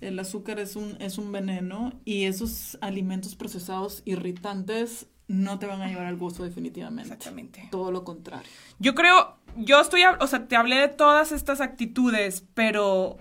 El 0.00 0.18
azúcar 0.18 0.58
es 0.58 0.76
un, 0.76 0.96
es 1.00 1.16
un 1.16 1.30
veneno 1.30 1.92
y 2.04 2.24
esos 2.24 2.76
alimentos 2.80 3.36
procesados 3.36 4.02
irritantes 4.04 5.06
no 5.28 5.58
te 5.58 5.66
van 5.66 5.80
a 5.80 5.88
llevar 5.88 6.06
al 6.06 6.16
gozo 6.16 6.44
definitivamente. 6.44 7.14
Exactamente. 7.14 7.68
Todo 7.70 7.90
lo 7.90 8.04
contrario. 8.04 8.50
Yo 8.78 8.94
creo, 8.94 9.36
yo 9.56 9.80
estoy, 9.80 10.02
o 10.20 10.26
sea, 10.26 10.46
te 10.46 10.56
hablé 10.56 10.76
de 10.76 10.88
todas 10.88 11.32
estas 11.32 11.60
actitudes, 11.60 12.44
pero 12.54 13.16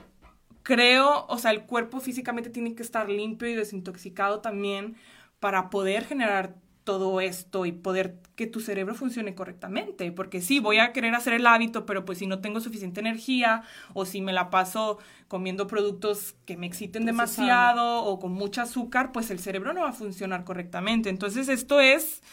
creo, 0.63 1.25
o 1.27 1.37
sea, 1.37 1.51
el 1.51 1.63
cuerpo 1.63 1.99
físicamente 1.99 2.49
tiene 2.49 2.75
que 2.75 2.83
estar 2.83 3.09
limpio 3.09 3.47
y 3.49 3.55
desintoxicado 3.55 4.39
también 4.39 4.95
para 5.39 5.69
poder 5.69 6.05
generar 6.05 6.55
todo 6.83 7.21
esto 7.21 7.65
y 7.65 7.71
poder 7.71 8.17
que 8.35 8.47
tu 8.47 8.59
cerebro 8.59 8.95
funcione 8.95 9.35
correctamente, 9.35 10.11
porque 10.11 10.41
sí, 10.41 10.59
voy 10.59 10.79
a 10.79 10.93
querer 10.93 11.13
hacer 11.13 11.33
el 11.33 11.45
hábito, 11.45 11.85
pero 11.85 12.05
pues 12.05 12.17
si 12.17 12.27
no 12.27 12.39
tengo 12.39 12.59
suficiente 12.59 12.99
energía 12.99 13.63
o 13.93 14.05
si 14.05 14.21
me 14.21 14.33
la 14.33 14.49
paso 14.49 14.97
comiendo 15.27 15.67
productos 15.67 16.35
que 16.45 16.57
me 16.57 16.65
exciten 16.65 17.05
demasiado 17.05 18.03
o 18.03 18.19
con 18.19 18.31
mucho 18.31 18.61
azúcar, 18.61 19.11
pues 19.11 19.29
el 19.29 19.39
cerebro 19.39 19.73
no 19.73 19.81
va 19.81 19.89
a 19.89 19.93
funcionar 19.93 20.43
correctamente. 20.43 21.09
Entonces 21.09 21.49
esto 21.49 21.79
es 21.79 22.23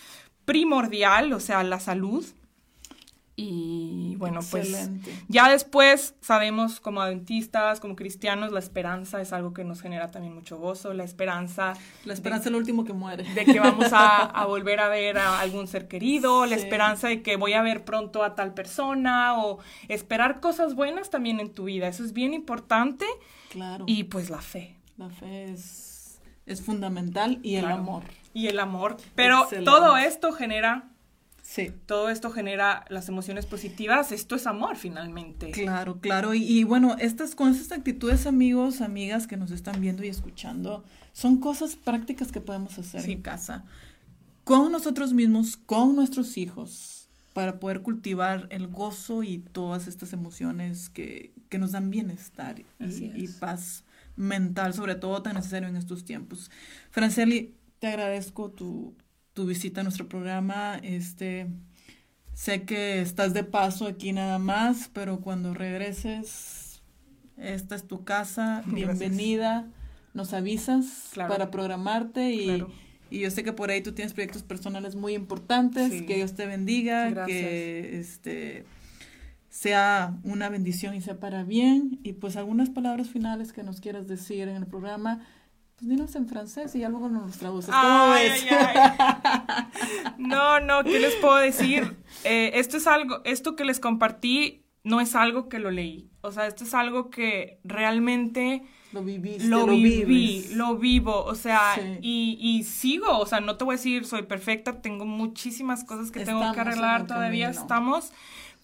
primordial, 0.47 1.33
o 1.35 1.41
sea, 1.41 1.63
la 1.63 1.79
salud 1.79 2.25
y 3.41 4.17
bueno, 4.17 4.41
pues 4.51 4.91
ya 5.29 5.49
después 5.49 6.17
sabemos 6.21 6.81
como 6.81 7.03
adventistas, 7.03 7.79
como 7.79 7.95
cristianos, 7.95 8.51
la 8.51 8.59
esperanza 8.59 9.21
es 9.21 9.33
algo 9.33 9.53
que 9.53 9.63
nos 9.63 9.81
genera 9.81 10.11
también 10.11 10.35
mucho 10.35 10.59
gozo, 10.59 10.93
la 10.93 11.05
esperanza. 11.05 11.75
La 12.05 12.15
esperanza 12.15 12.49
es 12.49 12.53
lo 12.53 12.59
último 12.59 12.85
que 12.85 12.95
muere. 12.95 13.23
De 13.35 13.45
que 13.45 13.61
vamos 13.61 13.91
a, 13.93 14.45
volver 14.47 14.81
a 14.81 14.89
ver 14.89 15.19
a 15.19 15.39
algún 15.39 15.69
ser 15.69 15.87
querido, 15.87 16.47
la 16.47 16.57
esperanza 16.57 17.07
de 17.07 17.23
que 17.23 17.37
voy 17.37 17.53
a 17.53 17.63
ver 17.63 17.85
pronto 17.85 18.25
a 18.25 18.35
tal 18.35 18.55
persona 18.55 19.39
o 19.39 19.61
esperar 19.87 20.41
cosas 20.41 20.75
buenas 20.75 21.09
también 21.09 21.39
en 21.39 21.55
tu 21.55 21.67
vida. 21.67 21.87
Eso 21.87 22.03
es 22.03 22.13
bien 22.13 22.35
importante. 22.35 23.07
Claro. 23.51 23.85
Y 23.87 24.03
pues 24.05 24.31
la 24.31 24.43
fe. 24.43 24.75
La 24.97 25.11
fe 25.11 25.45
es, 25.45 26.21
es 26.45 26.61
fundamental 26.61 27.39
y 27.45 27.55
el 27.55 27.67
amor. 27.67 28.03
Y 28.35 28.49
el 28.49 28.59
amor. 28.59 28.97
Pero 29.15 29.47
todo 29.65 29.97
esto 29.97 30.33
genera 30.33 30.89
Sí. 31.49 31.73
Todo 31.87 32.11
esto 32.11 32.31
genera 32.31 32.85
las 32.91 33.09
emociones 33.09 33.47
positivas. 33.47 34.13
Esto 34.13 34.37
es 34.37 34.47
amor, 34.47 34.77
finalmente. 34.77 35.51
Claro, 35.51 35.99
claro. 35.99 36.35
Y, 36.35 36.63
bueno, 36.65 36.97
estas, 36.99 37.35
con 37.35 37.51
estas 37.51 37.73
actitudes, 37.73 38.27
amigos, 38.27 38.83
amigas 38.83 39.27
que 39.27 39.39
nos 39.39 39.51
están 39.51 39.81
viendo 39.81 40.05
y 40.05 40.09
escuchando, 40.09 40.85
son 41.15 41.41
cosas 41.41 41.75
prácticas 41.75 42.33
que 42.33 42.43
podemos 42.43 42.79
hacer 42.79 43.09
en 43.09 43.23
casa. 43.23 43.65
Con 44.45 44.71
nosotros 44.71 45.15
mismos, 45.15 45.57
con 45.57 45.97
nuestros 45.97 46.37
hijos, 46.37 47.09
para 47.33 47.59
poder 47.59 47.81
cultivar 47.81 48.47
el 48.51 48.69
gozo 48.69 49.23
y 49.23 49.39
todas 49.39 49.89
estas 49.89 50.13
emociones 50.13 50.91
que, 50.91 51.33
nos 51.59 51.73
dan 51.73 51.89
bienestar 51.89 52.63
y, 52.79 53.29
paz 53.41 53.85
mental, 54.17 54.75
sobre 54.75 54.97
todo 54.97 55.23
tan 55.23 55.37
necesario 55.37 55.67
en 55.67 55.77
estos 55.77 56.05
tiempos. 56.05 56.51
Franceli, 56.91 57.55
te 57.79 57.87
agradezco 57.87 58.51
tu, 58.51 58.95
tu 59.39 59.47
visita 59.47 59.83
a 59.83 59.85
nuestro 59.85 60.09
programa. 60.09 60.81
Este, 60.83 61.47
sé 62.35 62.65
que 62.65 63.01
estás 63.01 63.35
de 63.35 63.45
paso 63.45 63.87
aquí 63.87 64.13
nada 64.13 64.41
más, 64.41 64.91
pero 64.93 65.21
cuando 65.21 65.55
regreses, 65.55 66.83
esta 67.37 67.77
es 67.77 67.87
tu 67.87 68.03
casa, 68.03 68.65
bienvenida. 68.67 69.69
Nos 70.13 70.33
avisas 70.33 71.13
para 71.15 71.53
programarte 71.53 72.33
y, 72.33 72.65
y, 73.11 73.21
yo 73.21 73.31
sé 73.31 73.45
que 73.45 73.53
por 73.53 73.71
ahí 73.71 73.81
tú 73.81 73.93
tienes 73.93 74.13
proyectos 74.13 74.43
personales 74.43 74.97
muy 74.97 75.15
importantes. 75.15 76.03
Que 76.03 76.17
Dios 76.17 76.35
te 76.35 76.45
bendiga, 76.47 77.25
que 77.25 78.01
este 78.01 78.65
sea 79.51 80.19
una 80.25 80.49
bendición 80.49 80.97
y 80.97 81.01
sea 81.01 81.21
para 81.21 81.45
bien. 81.45 82.01
Y 82.03 82.15
pues 82.15 82.35
algunas 82.35 82.71
palabras 82.71 83.09
finales 83.09 83.53
que 83.53 83.63
nos 83.63 83.81
quieras 83.81 84.09
decir 84.09 84.49
en 84.49 84.57
el 84.57 84.67
programa 84.67 85.25
pues 85.79 85.91
dinos 85.91 86.17
en 86.17 86.27
francés 86.27 86.75
y 86.75 86.83
algo 86.83 87.09
nos 87.09 87.39
traduces. 87.39 87.73
¿Cómo 87.73 88.11
ves? 88.11 88.45
No, 90.19 90.59
no, 90.59 90.83
¿qué 90.83 90.99
les 90.99 91.15
puedo 91.17 91.37
decir? 91.37 91.97
Eh, 92.25 92.51
esto 92.55 92.79
es 92.79 92.87
algo, 92.89 93.21
esto 93.25 93.55
que 93.55 93.65
les 93.65 93.79
compartí 93.79 94.65
no 94.83 95.01
es 95.01 95.15
algo 95.15 95.49
que 95.49 95.61
lo 95.61 95.71
leí. 95.71 96.11
O 96.21 96.33
sea, 96.33 96.49
esto 96.49 96.65
es 96.65 96.75
algo 96.75 97.11
que 97.11 97.61
realmente 97.63 98.65
lo 98.93 99.05
viví, 99.05 99.39
lo, 99.39 99.67
viví, 99.67 100.49
lo 100.55 100.79
vivo, 100.79 101.25
o 101.25 101.35
sea, 101.37 101.77
y, 102.01 102.39
y, 102.41 102.65
sigo, 102.65 103.19
o 103.19 103.27
sea, 103.27 103.41
no 103.41 103.57
te 103.57 103.65
voy 103.65 103.75
a 103.75 103.77
decir 103.77 104.05
soy 104.05 104.23
perfecta, 104.23 104.81
tengo 104.81 105.05
muchísimas 105.05 105.85
cosas 105.85 106.11
que 106.11 106.25
tengo 106.25 106.53
que 106.53 106.61
arreglar, 106.61 107.07
todavía 107.07 107.51
estamos, 107.51 108.13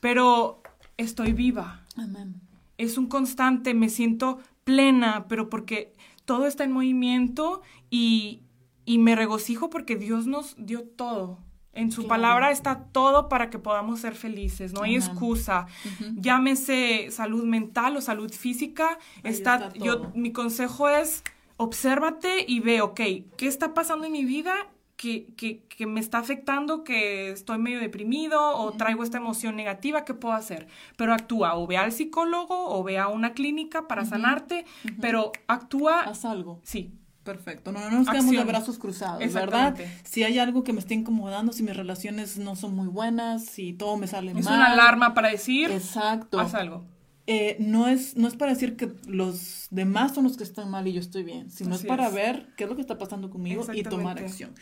pero 0.01 0.63
estoy 0.97 1.33
viva. 1.33 1.83
Amén. 1.97 2.41
Es 2.77 2.99
un 2.99 3.07
constante, 3.07 3.73
me 3.73 3.89
siento 3.89 4.41
plena, 4.65 5.27
pero 5.29 5.49
porque 5.49 5.93
todo 6.25 6.47
está 6.47 6.65
en 6.65 6.73
movimiento 6.73 7.63
y, 7.91 8.41
me 8.87 9.17
regocijo 9.17 9.71
porque 9.71 9.97
Dios 9.97 10.27
nos 10.27 10.55
dio 10.59 10.83
todo. 10.83 11.39
En 11.73 11.91
su 11.91 12.07
palabra 12.07 12.53
está 12.53 12.85
todo 12.93 13.29
para 13.29 13.51
que 13.51 13.59
podamos 13.59 14.01
ser 14.01 14.15
felices, 14.15 14.73
no 14.73 14.83
hay 14.83 14.95
excusa. 14.95 15.67
Llámese 16.15 17.11
salud 17.11 17.45
mental 17.45 17.97
o 17.97 18.01
salud 18.01 18.31
física, 18.31 18.99
está, 19.25 19.73
yo 19.73 20.13
mi 20.15 20.33
consejo 20.33 20.89
es 20.89 21.25
obsérvate 21.57 22.45
y 22.47 22.61
ve, 22.61 22.81
ok, 22.81 23.01
¿qué 23.37 23.47
está 23.47 23.75
pasando 23.75 24.07
en 24.07 24.13
mi 24.13 24.25
vida? 24.25 24.55
Que, 24.97 25.27
que, 25.37 25.63
que, 25.65 25.87
me 25.87 26.01
está 26.01 26.19
afectando, 26.19 26.85
que 26.85 27.31
estoy 27.31 27.59
medio 27.59 27.81
deprimido 27.81 28.57
o 28.57 28.73
traigo 28.73 29.03
esta 29.03 29.19
emoción 29.19 29.57
negativa, 29.57 30.05
¿qué 30.05 30.15
puedo 30.15 30.35
hacer? 30.35 30.69
Pero 30.97 31.13
actúa, 31.13 31.57
o 31.57 31.67
ve 31.67 31.77
al 31.77 31.93
psicólogo 31.93 32.69
o 32.69 32.83
ve 32.83 32.99
a 32.99 33.09
una 33.09 33.33
clínica 33.33 33.89
para 33.89 34.05
sanarte, 34.05 34.65
pero 35.01 35.33
actúa... 35.47 36.01
Haz 36.03 36.25
algo. 36.25 36.61
Sí. 36.63 36.93
Perfecto, 37.25 37.73
no, 37.73 37.81
no 37.81 38.01
nos 38.01 38.09
quedamos 38.11 38.33
de 38.33 38.45
brazos 38.45 38.77
cruzados, 38.77 39.33
¿verdad? 39.33 39.75
Si 40.05 40.23
hay 40.25 40.39
algo 40.39 40.63
que 40.63 40.75
me 40.75 40.81
esté 40.81 40.93
incomodando, 40.93 41.55
si 41.55 41.63
mis 41.63 41.75
relaciones 41.75 42.37
no 42.37 42.55
son 42.55 42.77
muy 42.77 42.87
buenas, 42.87 43.47
si 43.47 43.73
todo 43.73 43.97
me 43.97 44.07
sale 44.07 44.35
mal. 44.35 44.43
Es 44.43 44.47
una 44.47 44.67
alarma 44.67 45.15
para 45.15 45.31
decir, 45.31 45.71
Exacto. 45.71 46.39
haz 46.39 46.53
algo. 46.53 46.85
Eh, 47.27 47.57
no, 47.59 47.89
es, 47.89 48.17
no 48.17 48.29
es 48.29 48.37
para 48.37 48.53
decir 48.53 48.77
que 48.77 48.93
los 49.07 49.69
demás 49.71 50.15
son 50.15 50.25
los 50.25 50.37
que 50.37 50.45
están 50.45 50.71
mal 50.71 50.87
y 50.87 50.93
yo 50.93 51.01
estoy 51.01 51.23
bien, 51.23 51.51
sino 51.51 51.75
es 51.75 51.85
para 51.85 52.11
ver 52.11 52.49
qué 52.57 52.65
es 52.65 52.71
lo 52.71 52.77
que 52.77 52.83
está 52.83 52.99
pasando 52.99 53.31
conmigo 53.31 53.65
y 53.73 53.83
tomar 53.83 54.19
acción. 54.19 54.53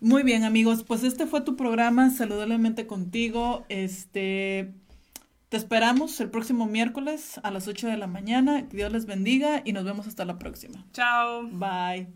Muy 0.00 0.22
bien, 0.22 0.44
amigos, 0.44 0.84
pues 0.84 1.02
este 1.02 1.26
fue 1.26 1.40
tu 1.40 1.56
programa, 1.56 2.10
saludablemente 2.10 2.86
contigo. 2.86 3.64
Este, 3.68 4.72
te 5.48 5.56
esperamos 5.56 6.20
el 6.20 6.30
próximo 6.30 6.66
miércoles 6.66 7.40
a 7.42 7.50
las 7.50 7.66
8 7.66 7.88
de 7.88 7.96
la 7.96 8.06
mañana. 8.06 8.68
Que 8.68 8.76
Dios 8.76 8.92
les 8.92 9.06
bendiga 9.06 9.62
y 9.64 9.72
nos 9.72 9.84
vemos 9.84 10.06
hasta 10.06 10.24
la 10.24 10.38
próxima. 10.38 10.86
Chao. 10.92 11.48
Bye. 11.48 12.08